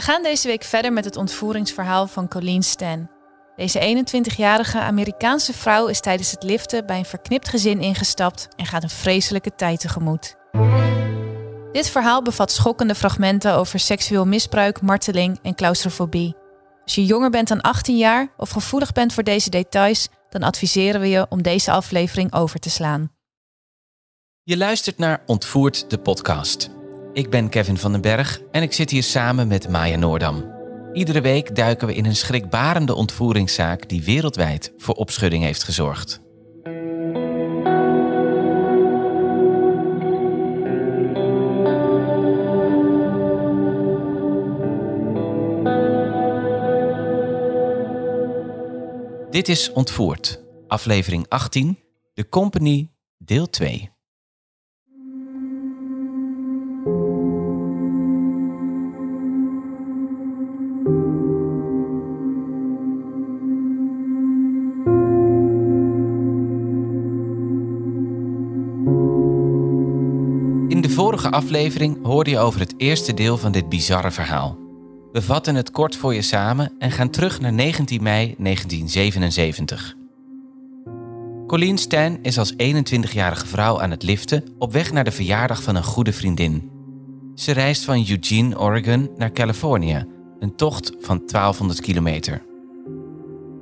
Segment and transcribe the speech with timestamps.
[0.00, 3.10] We gaan deze week verder met het ontvoeringsverhaal van Colleen Stan.
[3.56, 8.82] Deze 21-jarige Amerikaanse vrouw is tijdens het liften bij een verknipt gezin ingestapt en gaat
[8.82, 10.36] een vreselijke tijd tegemoet.
[11.72, 16.36] Dit verhaal bevat schokkende fragmenten over seksueel misbruik, marteling en claustrofobie.
[16.84, 21.00] Als je jonger bent dan 18 jaar of gevoelig bent voor deze details, dan adviseren
[21.00, 23.12] we je om deze aflevering over te slaan.
[24.42, 26.79] Je luistert naar Ontvoerd de podcast.
[27.12, 30.52] Ik ben Kevin van den Berg en ik zit hier samen met Maya Noordam.
[30.92, 36.20] Iedere week duiken we in een schrikbarende ontvoeringszaak die wereldwijd voor opschudding heeft gezorgd.
[49.30, 51.78] Dit is Ontvoerd, aflevering 18,
[52.14, 53.89] The Company, deel 2.
[71.20, 74.58] Vorige aflevering hoorde je over het eerste deel van dit bizarre verhaal.
[75.12, 79.96] We vatten het kort voor je samen en gaan terug naar 19 mei 1977.
[81.46, 85.76] Colleen Stan is als 21-jarige vrouw aan het liften op weg naar de verjaardag van
[85.76, 86.70] een goede vriendin.
[87.34, 90.06] Ze reist van Eugene, Oregon naar Californië,
[90.38, 92.42] een tocht van 1200 kilometer.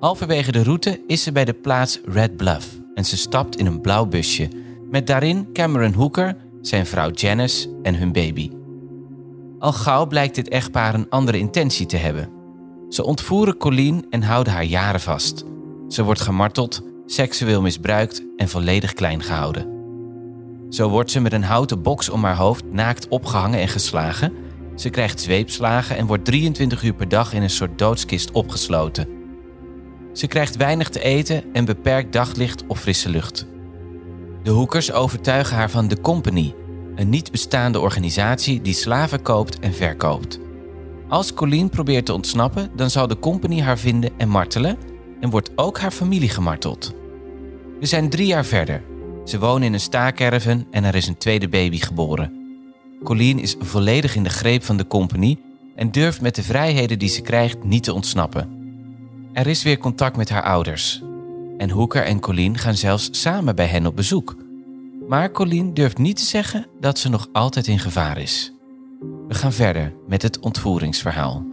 [0.00, 3.80] Halverwege de route is ze bij de plaats Red Bluff en ze stapt in een
[3.80, 4.48] blauw busje
[4.90, 6.36] met daarin Cameron Hooker,
[6.68, 8.50] zijn vrouw Janice en hun baby.
[9.58, 12.28] Al gauw blijkt dit echtpaar een andere intentie te hebben.
[12.88, 15.44] Ze ontvoeren Colleen en houden haar jaren vast.
[15.88, 19.76] Ze wordt gemarteld, seksueel misbruikt en volledig klein gehouden.
[20.68, 24.32] Zo wordt ze met een houten box om haar hoofd naakt opgehangen en geslagen.
[24.74, 29.08] Ze krijgt zweepslagen en wordt 23 uur per dag in een soort doodskist opgesloten.
[30.12, 33.46] Ze krijgt weinig te eten en beperkt daglicht of frisse lucht.
[34.48, 36.54] De hoekers overtuigen haar van de Company,
[36.94, 40.40] een niet bestaande organisatie die slaven koopt en verkoopt.
[41.08, 44.78] Als Colleen probeert te ontsnappen, dan zal de company haar vinden en martelen
[45.20, 46.94] en wordt ook haar familie gemarteld.
[47.80, 48.82] We zijn drie jaar verder.
[49.24, 52.32] Ze wonen in een staakerven en er is een tweede baby geboren.
[53.04, 55.38] Colleen is volledig in de greep van de company
[55.74, 58.48] en durft met de vrijheden die ze krijgt niet te ontsnappen.
[59.32, 61.02] Er is weer contact met haar ouders.
[61.58, 64.36] En Hooker en Colleen gaan zelfs samen bij hen op bezoek.
[65.08, 68.52] Maar Colleen durft niet te zeggen dat ze nog altijd in gevaar is.
[69.28, 71.46] We gaan verder met het ontvoeringsverhaal.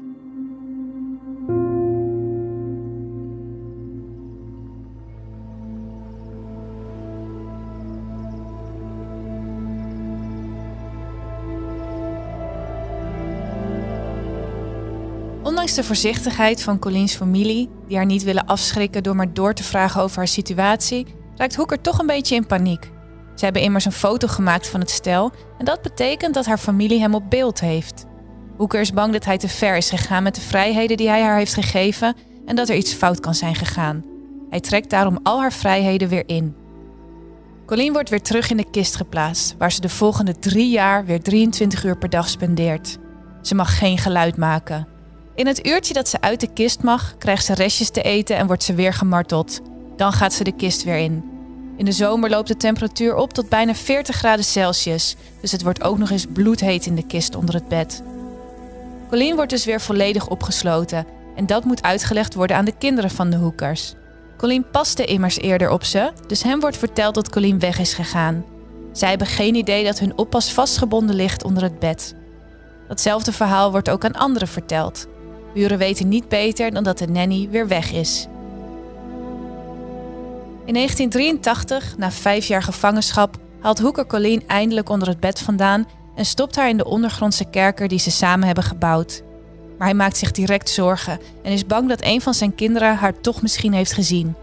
[15.44, 19.64] Ondanks de voorzichtigheid van Colleen's familie, die haar niet willen afschrikken door maar door te
[19.64, 22.92] vragen over haar situatie, raakt Hooker toch een beetje in paniek.
[23.36, 27.00] Ze hebben immers een foto gemaakt van het stel en dat betekent dat haar familie
[27.00, 28.06] hem op beeld heeft.
[28.58, 31.38] Hooker is bang dat hij te ver is gegaan met de vrijheden die hij haar
[31.38, 32.16] heeft gegeven
[32.46, 34.06] en dat er iets fout kan zijn gegaan.
[34.50, 36.56] Hij trekt daarom al haar vrijheden weer in.
[37.66, 41.22] Colleen wordt weer terug in de kist geplaatst, waar ze de volgende drie jaar weer
[41.22, 42.98] 23 uur per dag spendeert.
[43.42, 44.88] Ze mag geen geluid maken.
[45.36, 48.48] In het uurtje dat ze uit de kist mag, krijgt ze restjes te eten en
[48.48, 49.62] wordt ze weer gemarteld.
[49.96, 51.24] Dan gaat ze de kist weer in.
[51.78, 55.84] In de zomer loopt de temperatuur op tot bijna 40 graden Celsius, dus het wordt
[55.84, 58.04] ook nog eens bloedheet in de kist onder het bed.
[59.10, 61.06] Colleen wordt dus weer volledig opgesloten
[61.36, 63.94] en dat moet uitgelegd worden aan de kinderen van de hoekers.
[64.38, 68.46] Colleen paste immers eerder op ze, dus hem wordt verteld dat Colleen weg is gegaan.
[68.92, 72.16] Zij hebben geen idee dat hun oppas vastgebonden ligt onder het bed.
[72.88, 75.08] Datzelfde verhaal wordt ook aan anderen verteld.
[75.56, 78.28] Buren weten niet beter dan dat de nanny weer weg is.
[80.66, 86.26] In 1983, na vijf jaar gevangenschap, haalt Hooker Colleen eindelijk onder het bed vandaan en
[86.26, 89.24] stopt haar in de ondergrondse kerker die ze samen hebben gebouwd.
[89.78, 93.22] Maar hij maakt zich direct zorgen en is bang dat een van zijn kinderen haar
[93.22, 94.36] toch misschien heeft gezien.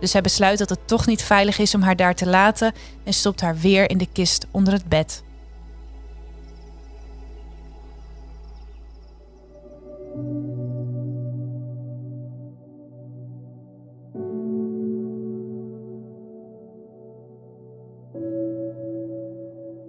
[0.00, 2.72] Dus hij besluit dat het toch niet veilig is om haar daar te laten
[3.04, 5.22] en stopt haar weer in de kist onder het bed.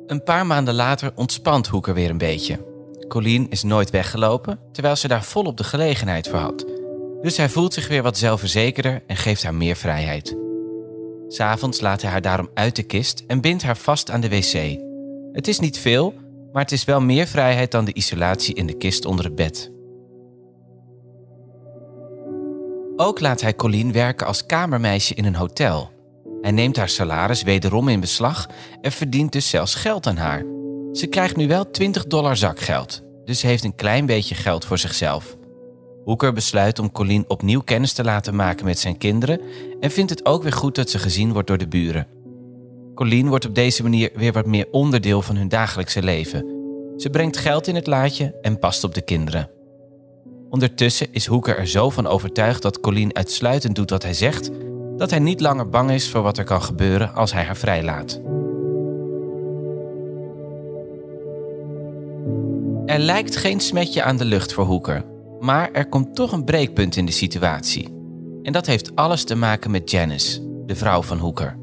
[0.08, 2.66] Een paar maanden later ontspant Hoeker weer een beetje.
[3.08, 6.66] Colleen is nooit weggelopen, terwijl ze daar volop de gelegenheid voor had.
[7.22, 10.38] Dus hij voelt zich weer wat zelfverzekerder en geeft haar meer vrijheid.
[11.28, 14.80] S'avonds laat hij haar daarom uit de kist en bindt haar vast aan de wc.
[15.32, 16.14] Het is niet veel,
[16.52, 19.73] maar het is wel meer vrijheid dan de isolatie in de kist onder het bed.
[22.96, 25.92] Ook laat hij Colleen werken als kamermeisje in een hotel.
[26.42, 28.50] Hij neemt haar salaris wederom in beslag
[28.82, 30.46] en verdient dus zelfs geld aan haar.
[30.92, 35.38] Ze krijgt nu wel 20 dollar zakgeld, dus heeft een klein beetje geld voor zichzelf.
[36.04, 39.42] Hoeker besluit om Colleen opnieuw kennis te laten maken met zijn kinderen
[39.80, 42.08] en vindt het ook weer goed dat ze gezien wordt door de buren.
[42.96, 46.46] Colleen wordt op deze manier weer wat meer onderdeel van hun dagelijkse leven.
[46.98, 49.50] Ze brengt geld in het laadje en past op de kinderen.
[50.54, 54.50] Ondertussen is Hoeker er zo van overtuigd dat Colleen uitsluitend doet wat hij zegt,
[54.98, 58.22] dat hij niet langer bang is voor wat er kan gebeuren als hij haar vrijlaat.
[62.86, 65.06] Er lijkt geen smetje aan de lucht voor Hoeker,
[65.40, 67.88] maar er komt toch een breekpunt in de situatie.
[68.44, 71.58] En dat heeft alles te maken met Janice, de vrouw van Hoeker.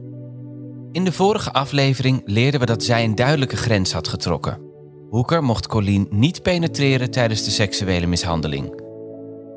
[0.92, 4.69] In de vorige aflevering leerden we dat zij een duidelijke grens had getrokken.
[5.10, 8.82] Hoeker mocht Colleen niet penetreren tijdens de seksuele mishandeling.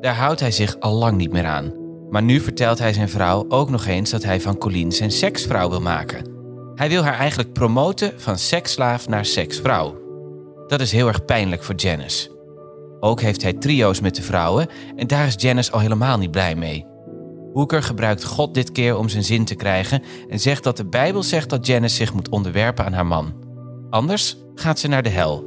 [0.00, 1.72] Daar houdt hij zich al lang niet meer aan.
[2.10, 5.70] Maar nu vertelt hij zijn vrouw ook nog eens dat hij van Colleen zijn seksvrouw
[5.70, 6.32] wil maken.
[6.74, 9.96] Hij wil haar eigenlijk promoten van seksslaaf naar seksvrouw.
[10.66, 12.30] Dat is heel erg pijnlijk voor Janice.
[13.00, 16.54] Ook heeft hij trio's met de vrouwen en daar is Janice al helemaal niet blij
[16.54, 16.86] mee.
[17.52, 21.22] Hoeker gebruikt God dit keer om zijn zin te krijgen en zegt dat de Bijbel
[21.22, 23.43] zegt dat Janice zich moet onderwerpen aan haar man.
[23.94, 25.44] Anders gaat ze naar de hel.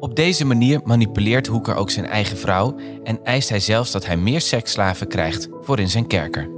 [0.00, 4.16] Op deze manier manipuleert Hoeker ook zijn eigen vrouw en eist hij zelfs dat hij
[4.16, 6.50] meer seksslaven krijgt voor in zijn kerker.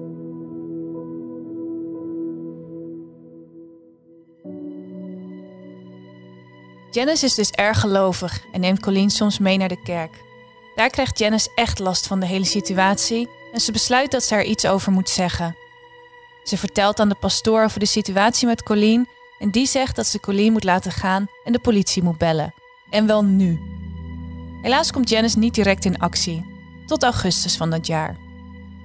[6.91, 10.15] Janice is dus erg gelovig en neemt Colleen soms mee naar de kerk.
[10.75, 14.45] Daar krijgt Janice echt last van de hele situatie en ze besluit dat ze er
[14.45, 15.57] iets over moet zeggen.
[16.45, 19.09] Ze vertelt aan de pastoor over de situatie met Colleen
[19.43, 22.55] en die zegt dat ze Colleen moet laten gaan en de politie moet bellen.
[22.91, 23.61] En wel nu.
[24.61, 26.47] Helaas komt Janice niet direct in actie,
[26.87, 28.17] tot augustus van dat jaar.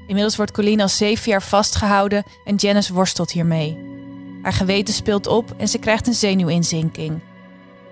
[0.07, 3.77] Inmiddels wordt Colleen al zeven jaar vastgehouden en Janice worstelt hiermee.
[4.42, 7.19] Haar geweten speelt op en ze krijgt een zenuwinzinking.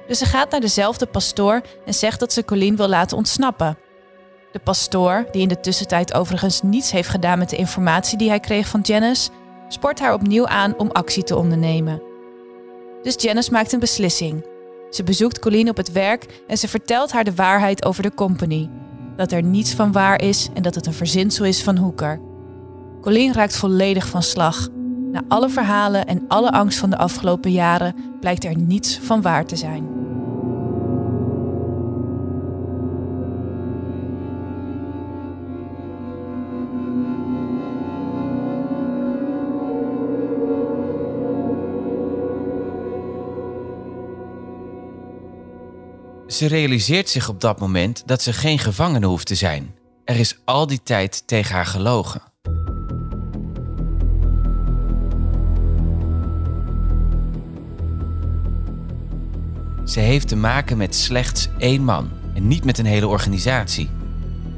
[0.07, 3.77] Dus ze gaat naar dezelfde pastoor en zegt dat ze Colleen wil laten ontsnappen.
[4.51, 8.39] De pastoor, die in de tussentijd overigens niets heeft gedaan met de informatie die hij
[8.39, 9.29] kreeg van Janice,
[9.67, 12.13] sport haar opnieuw aan om actie te ondernemen.
[13.05, 14.45] Dus Janice maakt een beslissing.
[14.89, 18.69] Ze bezoekt Colleen op het werk en ze vertelt haar de waarheid over de company.
[19.15, 22.21] Dat er niets van waar is en dat het een verzinsel is van Hoeker.
[23.01, 24.67] Colleen raakt volledig van slag.
[25.11, 29.45] Na alle verhalen en alle angst van de afgelopen jaren blijkt er niets van waar
[29.45, 30.04] te zijn.
[46.35, 49.75] Ze realiseert zich op dat moment dat ze geen gevangene hoeft te zijn.
[50.03, 52.21] Er is al die tijd tegen haar gelogen.
[59.85, 63.89] Ze heeft te maken met slechts één man en niet met een hele organisatie.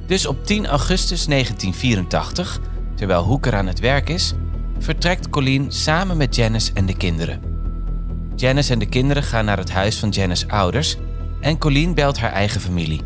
[0.07, 2.59] Dus op 10 augustus 1984,
[2.95, 4.33] terwijl Hoeker aan het werk is,
[4.79, 7.41] vertrekt Colleen samen met Janice en de kinderen.
[8.35, 10.97] Janice en de kinderen gaan naar het huis van Janice's ouders
[11.41, 13.01] en Colleen belt haar eigen familie.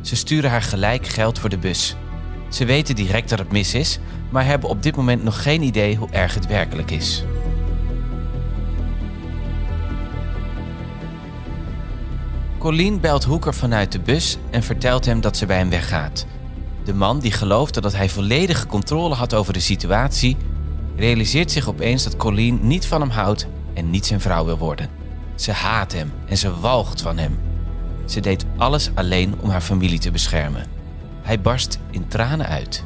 [0.00, 1.96] Ze sturen haar gelijk geld voor de bus.
[2.48, 3.98] Ze weten direct dat het mis is,
[4.30, 7.24] maar hebben op dit moment nog geen idee hoe erg het werkelijk is.
[12.58, 16.26] Colleen belt Hoeker vanuit de bus en vertelt hem dat ze bij hem weggaat.
[16.84, 20.36] De man, die geloofde dat hij volledige controle had over de situatie,
[20.96, 24.88] realiseert zich opeens dat Colleen niet van hem houdt en niet zijn vrouw wil worden.
[25.34, 27.51] Ze haat hem en ze walgt van hem.
[28.04, 30.66] Ze deed alles alleen om haar familie te beschermen.
[31.22, 32.84] Hij barst in tranen uit.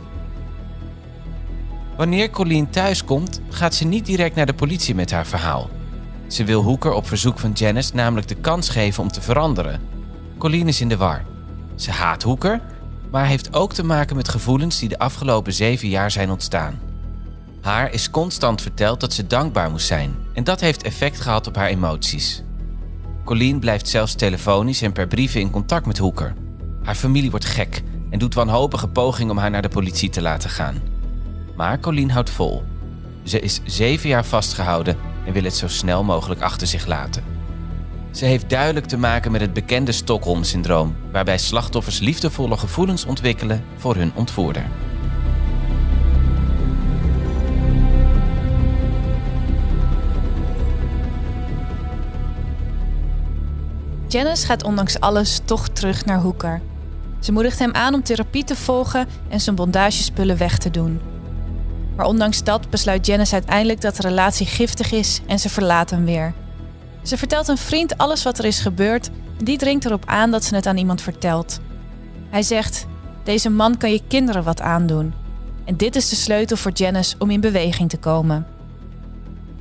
[1.97, 5.71] Wanneer Colleen thuiskomt, gaat ze niet direct naar de politie met haar verhaal.
[6.27, 9.81] Ze wil Hoeker op verzoek van Janice namelijk de kans geven om te veranderen.
[10.39, 11.25] Colleen is in de war.
[11.75, 12.61] Ze haat Hoeker,
[13.11, 16.81] maar heeft ook te maken met gevoelens die de afgelopen zeven jaar zijn ontstaan.
[17.61, 21.57] Haar is constant verteld dat ze dankbaar moest zijn en dat heeft effect gehad op
[21.57, 22.43] haar emoties.
[23.27, 26.35] Colleen blijft zelfs telefonisch en per brieven in contact met Hoeker.
[26.83, 30.51] Haar familie wordt gek en doet wanhopige pogingen om haar naar de politie te laten
[30.51, 30.83] gaan.
[31.57, 32.65] Maar Colleen houdt vol.
[33.23, 37.25] Ze is zeven jaar vastgehouden en wil het zo snel mogelijk achter zich laten.
[38.11, 43.97] Ze heeft duidelijk te maken met het bekende Stockholm-syndroom, waarbij slachtoffers liefdevolle gevoelens ontwikkelen voor
[43.97, 44.67] hun ontvoerder.
[54.17, 56.61] Janice gaat ondanks alles toch terug naar Hooker.
[57.21, 61.01] Ze moedigt hem aan om therapie te volgen en zijn bondagespullen weg te doen.
[61.97, 66.05] Maar ondanks dat besluit Janice uiteindelijk dat de relatie giftig is en ze verlaat hem
[66.05, 66.35] weer.
[67.03, 70.45] Ze vertelt een vriend alles wat er is gebeurd en die dringt erop aan dat
[70.45, 71.61] ze het aan iemand vertelt.
[72.31, 72.87] Hij zegt:
[73.25, 75.15] Deze man kan je kinderen wat aandoen.
[75.65, 78.47] En dit is de sleutel voor Janice om in beweging te komen.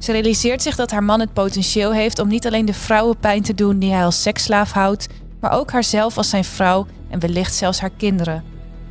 [0.06, 3.42] Ze realiseert zich dat haar man het potentieel heeft om niet alleen de vrouwen pijn
[3.42, 5.08] te doen die hij als seksslaaf houdt,
[5.40, 8.44] maar ook haarzelf als zijn vrouw en wellicht zelfs haar kinderen.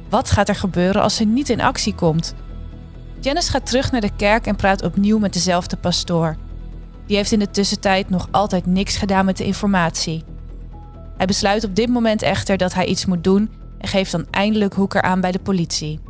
[0.09, 2.35] Wat gaat er gebeuren als ze niet in actie komt?
[3.21, 6.37] Janice gaat terug naar de kerk en praat opnieuw met dezelfde pastoor.
[7.07, 10.25] Die heeft in de tussentijd nog altijd niks gedaan met de informatie.
[11.17, 14.75] Hij besluit op dit moment echter dat hij iets moet doen en geeft dan eindelijk
[14.75, 16.01] Hoeker aan bij de politie.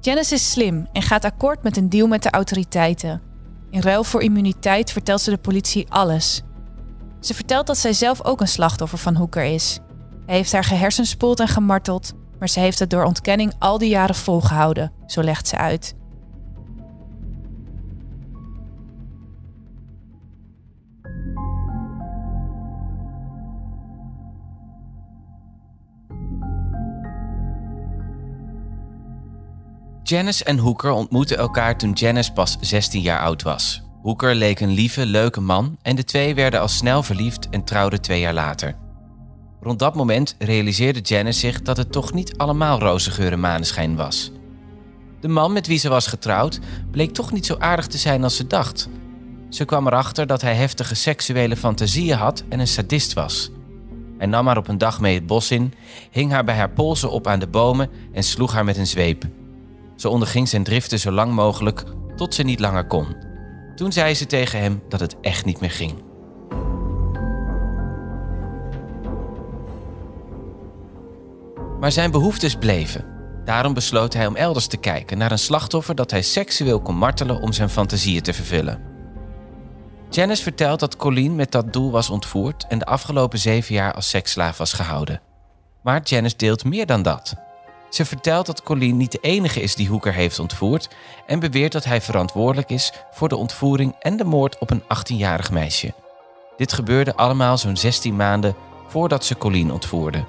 [0.00, 3.29] Janice is slim en gaat akkoord met een deal met de autoriteiten.
[3.70, 6.42] In ruil voor immuniteit vertelt ze de politie alles.
[7.20, 9.78] Ze vertelt dat zij zelf ook een slachtoffer van Hoeker is.
[10.26, 14.14] Hij heeft haar gehersenspoeld en gemarteld, maar ze heeft het door ontkenning al die jaren
[14.14, 15.94] volgehouden, zo legt ze uit.
[30.10, 33.82] Janice en Hooker ontmoetten elkaar toen Janice pas 16 jaar oud was.
[34.02, 38.00] Hooker leek een lieve, leuke man en de twee werden al snel verliefd en trouwden
[38.00, 38.76] twee jaar later.
[39.60, 43.96] Rond dat moment realiseerde Janice zich dat het toch niet allemaal roze geur en maneschijn
[43.96, 44.32] was.
[45.20, 48.36] De man met wie ze was getrouwd bleek toch niet zo aardig te zijn als
[48.36, 48.88] ze dacht.
[49.48, 53.50] Ze kwam erachter dat hij heftige seksuele fantasieën had en een sadist was.
[54.18, 55.74] Hij nam haar op een dag mee het bos in,
[56.10, 59.24] hing haar bij haar polsen op aan de bomen en sloeg haar met een zweep.
[60.00, 61.84] Ze onderging zijn driften zo lang mogelijk
[62.16, 63.16] tot ze niet langer kon.
[63.74, 66.02] Toen zei ze tegen hem dat het echt niet meer ging.
[71.80, 73.04] Maar zijn behoeftes bleven.
[73.44, 77.40] Daarom besloot hij om elders te kijken naar een slachtoffer dat hij seksueel kon martelen
[77.40, 78.82] om zijn fantasieën te vervullen.
[80.10, 84.08] Janice vertelt dat Colleen met dat doel was ontvoerd en de afgelopen zeven jaar als
[84.08, 85.20] seksslaaf was gehouden.
[85.82, 87.48] Maar Janice deelt meer dan dat.
[87.90, 90.88] Ze vertelt dat Colleen niet de enige is die Hoeker heeft ontvoerd
[91.26, 95.50] en beweert dat hij verantwoordelijk is voor de ontvoering en de moord op een 18-jarig
[95.50, 95.94] meisje.
[96.56, 98.54] Dit gebeurde allemaal zo'n 16 maanden
[98.88, 100.24] voordat ze Colleen ontvoerde.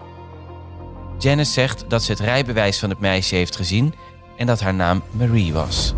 [1.18, 3.94] Janice zegt dat ze het rijbewijs van het meisje heeft gezien
[4.38, 5.94] en dat haar naam Marie was.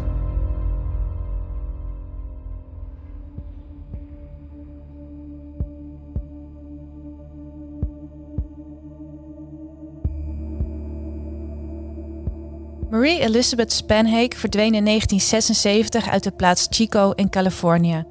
[12.94, 18.04] Marie Elizabeth Spanhake verdween in 1976 uit de plaats Chico in Californië.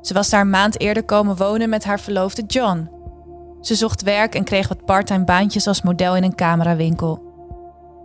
[0.00, 2.90] Ze was daar een maand eerder komen wonen met haar verloofde John.
[3.60, 7.22] Ze zocht werk en kreeg wat parttime baantjes als model in een camerawinkel.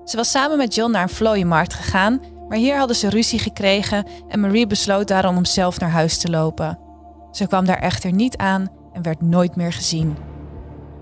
[0.06, 4.08] Ze was samen met John naar een vlooienmarkt gegaan, maar hier hadden ze ruzie gekregen
[4.28, 6.80] en Marie besloot daarom om zelf naar huis te lopen.
[7.32, 10.18] Ze kwam daar echter niet aan en werd nooit meer gezien.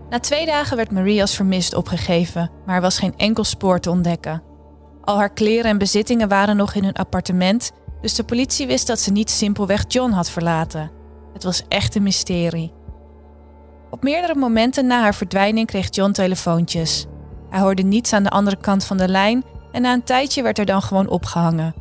[0.09, 3.89] Na twee dagen werd Marie als vermist opgegeven, maar er was geen enkel spoor te
[3.89, 4.50] ontdekken.
[5.11, 8.99] Al haar kleren en bezittingen waren nog in hun appartement, dus de politie wist dat
[8.99, 10.91] ze niet simpelweg John had verlaten.
[11.33, 12.73] Het was echt een mysterie.
[13.89, 17.05] Op meerdere momenten na haar verdwijning kreeg John telefoontjes.
[17.49, 20.59] Hij hoorde niets aan de andere kant van de lijn en na een tijdje werd
[20.59, 21.75] er dan gewoon opgehangen.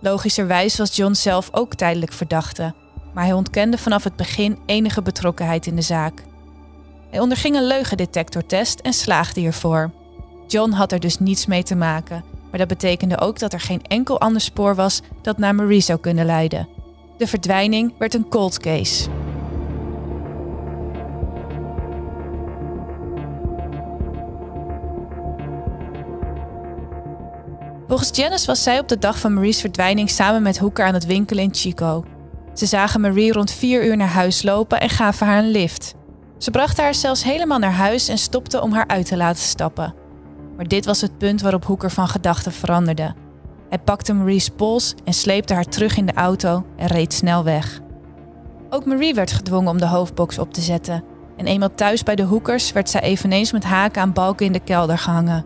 [0.00, 2.74] Logischerwijs was John zelf ook tijdelijk verdachte,
[3.14, 6.24] maar hij ontkende vanaf het begin enige betrokkenheid in de zaak.
[7.10, 9.90] Hij onderging een leugendetectortest en slaagde hiervoor.
[10.46, 13.82] John had er dus niets mee te maken, maar dat betekende ook dat er geen
[13.82, 16.68] enkel ander spoor was dat naar Marie zou kunnen leiden.
[17.18, 19.08] De verdwijning werd een cold case.
[27.88, 31.06] Volgens Janice was zij op de dag van Marie's verdwijning samen met Hooker aan het
[31.06, 32.04] winkelen in Chico.
[32.54, 35.94] Ze zagen Marie rond vier uur naar huis lopen en gaven haar een lift.
[36.38, 40.01] Ze brachten haar zelfs helemaal naar huis en stopten om haar uit te laten stappen.
[40.62, 43.14] Maar dit was het punt waarop Hooker van gedachten veranderde.
[43.68, 47.80] Hij pakte Marie's pols en sleepte haar terug in de auto en reed snel weg.
[48.70, 51.04] Ook Marie werd gedwongen om de hoofdbox op te zetten.
[51.36, 54.60] En eenmaal thuis bij de Hoekers werd zij eveneens met haken aan balken in de
[54.60, 55.44] kelder gehangen.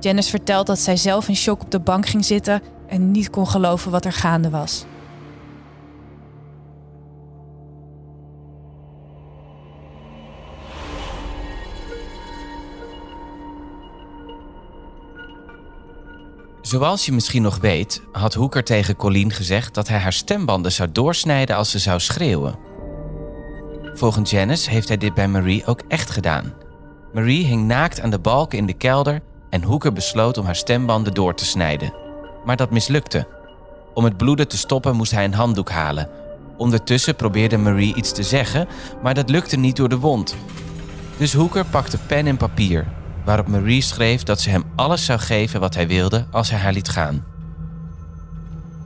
[0.00, 3.48] Janice vertelt dat zij zelf in shock op de bank ging zitten en niet kon
[3.48, 4.84] geloven wat er gaande was.
[16.68, 20.92] Zoals je misschien nog weet, had Hoeker tegen Colleen gezegd dat hij haar stembanden zou
[20.92, 22.58] doorsnijden als ze zou schreeuwen.
[23.94, 26.54] Volgens Janice heeft hij dit bij Marie ook echt gedaan.
[27.12, 29.20] Marie hing naakt aan de balken in de kelder
[29.50, 31.94] en Hoeker besloot om haar stembanden door te snijden.
[32.44, 33.26] Maar dat mislukte.
[33.94, 36.10] Om het bloeden te stoppen moest hij een handdoek halen.
[36.56, 38.68] Ondertussen probeerde Marie iets te zeggen,
[39.02, 40.36] maar dat lukte niet door de wond.
[41.16, 42.86] Dus Hoeker pakte pen en papier,
[43.24, 46.72] waarop Marie schreef dat ze hem alles zou geven wat hij wilde als hij haar
[46.72, 47.24] liet gaan.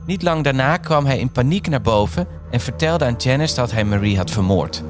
[0.05, 3.83] Niet lang daarna kwam hij in paniek naar boven en vertelde aan Janice dat hij
[3.83, 4.83] Marie had vermoord.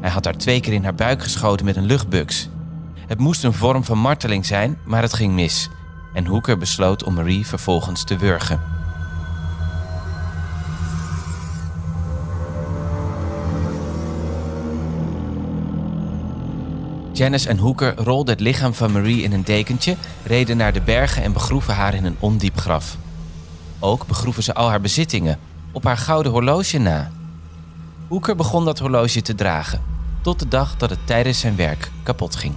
[0.00, 2.48] Hij had haar twee keer in haar buik geschoten met een luchtbuks.
[3.06, 5.68] Het moest een vorm van marteling zijn, maar het ging mis.
[6.14, 8.73] En Hoeker besloot om Marie vervolgens te wurgen.
[17.14, 21.22] Janice en Hoeker rolden het lichaam van Marie in een dekentje, reden naar de bergen
[21.22, 22.96] en begroeven haar in een ondiep graf.
[23.78, 25.38] Ook begroeven ze al haar bezittingen,
[25.72, 27.10] op haar gouden horloge na.
[28.08, 29.82] Hoeker begon dat horloge te dragen,
[30.22, 32.54] tot de dag dat het tijdens zijn werk kapot ging.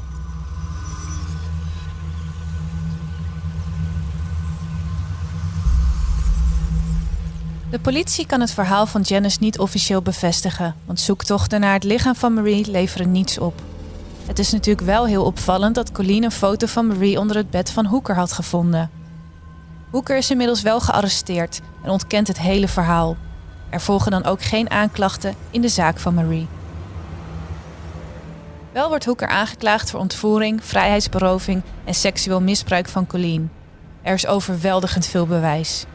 [7.69, 12.15] De politie kan het verhaal van Janice niet officieel bevestigen, want zoektochten naar het lichaam
[12.15, 13.66] van Marie leveren niets op.
[14.27, 17.71] Het is natuurlijk wel heel opvallend dat Colleen een foto van Marie onder het bed
[17.71, 18.89] van Hoeker had gevonden.
[19.89, 23.17] Hoeker is inmiddels wel gearresteerd en ontkent het hele verhaal.
[23.69, 26.47] Er volgen dan ook geen aanklachten in de zaak van Marie.
[28.71, 33.51] Wel wordt Hoeker aangeklaagd voor ontvoering, vrijheidsberoving en seksueel misbruik van Colleen.
[34.01, 35.85] Er is overweldigend veel bewijs.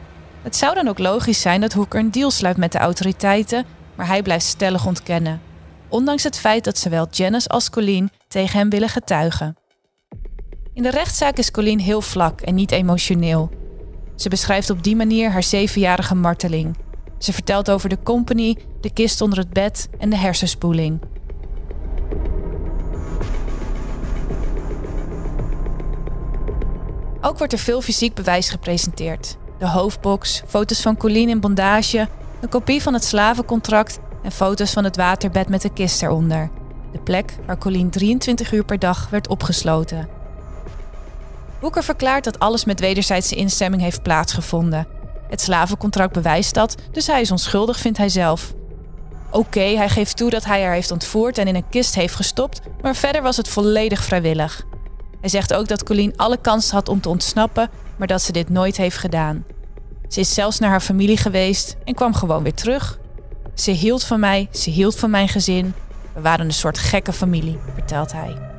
[0.43, 4.07] Het zou dan ook logisch zijn dat Hoeker een deal sluit met de autoriteiten, maar
[4.07, 5.52] hij blijft stellig ontkennen.
[5.93, 9.57] Ondanks het feit dat zowel Janice als Colleen tegen hem willen getuigen.
[10.75, 13.51] In de rechtszaak is Colleen heel vlak en niet emotioneel.
[14.17, 16.77] Ze beschrijft op die manier haar zevenjarige marteling.
[17.19, 21.01] Ze vertelt over de company, de kist onder het bed en de hersenspoeling.
[27.21, 29.37] Ook wordt er veel fysiek bewijs gepresenteerd.
[29.59, 32.09] De hoofdbox, foto's van Colleen in bondage,
[32.41, 36.51] een kopie van het slavencontract en foto's van het waterbed met de kist eronder.
[36.93, 40.09] De plek waar Colleen 23 uur per dag werd opgesloten.
[41.61, 44.87] Boeker verklaart dat alles met wederzijdse instemming heeft plaatsgevonden.
[45.29, 48.55] Het slavencontract bewijst dat, dus hij is onschuldig, vindt hij zelf.
[49.31, 52.61] Oké, hij geeft toe dat hij haar heeft ontvoerd en in een kist heeft gestopt,
[52.83, 54.67] maar verder was het volledig vrijwillig.
[55.21, 58.49] Hij zegt ook dat Colleen alle kans had om te ontsnappen, maar dat ze dit
[58.49, 59.45] nooit heeft gedaan.
[60.09, 62.99] Ze is zelfs naar haar familie geweest en kwam gewoon weer terug.
[63.55, 65.75] Ze hield van mij, ze hield van mijn gezin.
[66.15, 68.51] We waren een soort gekke familie, vertelt hij.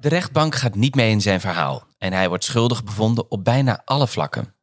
[0.00, 3.82] De rechtbank gaat niet mee in zijn verhaal en hij wordt schuldig bevonden op bijna
[3.84, 4.54] alle vlakken.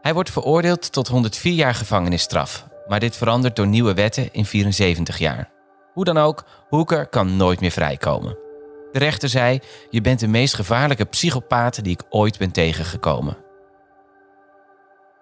[0.00, 5.18] Hij wordt veroordeeld tot 104 jaar gevangenisstraf, maar dit verandert door nieuwe wetten in 74
[5.18, 5.50] jaar.
[5.92, 8.47] Hoe dan ook, Hoeker kan nooit meer vrijkomen.
[8.92, 13.36] De rechter zei: Je bent de meest gevaarlijke psychopaat die ik ooit ben tegengekomen.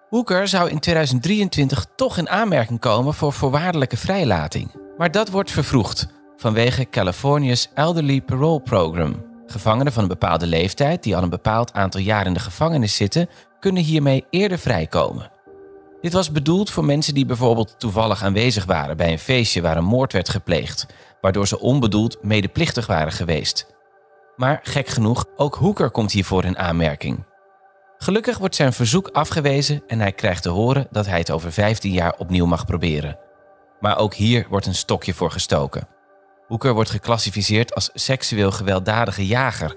[0.09, 4.71] Hoeker zou in 2023 toch in aanmerking komen voor voorwaardelijke vrijlating.
[4.97, 9.25] Maar dat wordt vervroegd vanwege California's Elderly Parole Program.
[9.45, 13.29] Gevangenen van een bepaalde leeftijd die al een bepaald aantal jaar in de gevangenis zitten,
[13.59, 15.31] kunnen hiermee eerder vrijkomen.
[16.01, 19.83] Dit was bedoeld voor mensen die bijvoorbeeld toevallig aanwezig waren bij een feestje waar een
[19.83, 20.85] moord werd gepleegd,
[21.21, 23.75] waardoor ze onbedoeld medeplichtig waren geweest.
[24.35, 27.25] Maar gek genoeg, ook Hoeker komt hiervoor in aanmerking.
[27.97, 31.91] Gelukkig wordt zijn verzoek afgewezen en hij krijgt te horen dat hij het over 15
[31.91, 33.19] jaar opnieuw mag proberen.
[33.79, 35.87] Maar ook hier wordt een stokje voor gestoken.
[36.47, 39.75] Hoeker wordt geclassificeerd als seksueel gewelddadige jager,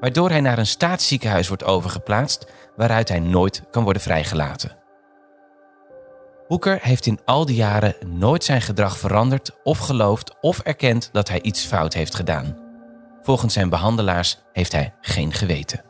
[0.00, 4.79] waardoor hij naar een staatsziekenhuis wordt overgeplaatst waaruit hij nooit kan worden vrijgelaten.
[6.50, 11.28] Hoeker heeft in al die jaren nooit zijn gedrag veranderd of geloofd of erkend dat
[11.28, 12.56] hij iets fout heeft gedaan.
[13.22, 15.82] Volgens zijn behandelaars heeft hij geen geweten.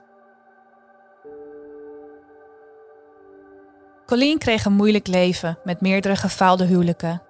[4.07, 7.23] Colleen kreeg een moeilijk leven met meerdere gefaalde huwelijken.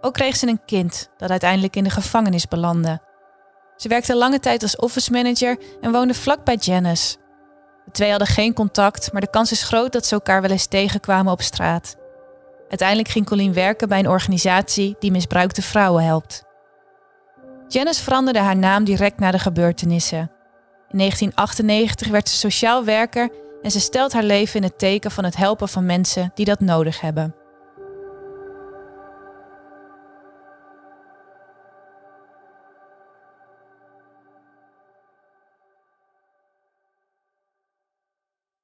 [0.00, 3.00] Ook kreeg ze een kind dat uiteindelijk in de gevangenis belandde.
[3.76, 7.16] Ze werkte lange tijd als office manager en woonde vlak bij Janice.
[7.84, 10.66] De twee hadden geen contact, maar de kans is groot dat ze elkaar wel eens
[10.66, 12.00] tegenkwamen op straat.
[12.72, 16.44] Uiteindelijk ging Colleen werken bij een organisatie die misbruikte vrouwen helpt.
[17.68, 20.18] Janice veranderde haar naam direct na de gebeurtenissen.
[20.88, 23.30] In 1998 werd ze sociaal werker
[23.62, 26.60] en ze stelt haar leven in het teken van het helpen van mensen die dat
[26.60, 27.34] nodig hebben.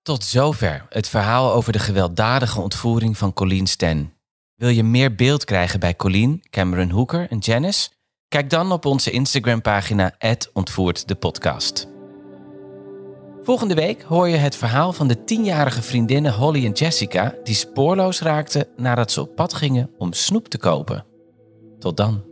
[0.08, 4.12] Tot zover het verhaal over de gewelddadige ontvoering van Colleen Sten.
[4.54, 7.88] Wil je meer beeld krijgen bij Colleen, Cameron Hooker en Janice?
[8.28, 10.14] Kijk dan op onze Instagram-pagina
[10.52, 11.08] ontvoert.
[13.42, 18.20] Volgende week hoor je het verhaal van de tienjarige vriendinnen Holly en Jessica die spoorloos
[18.20, 21.04] raakten nadat ze op pad gingen om snoep te kopen.
[21.78, 22.22] Tot dan.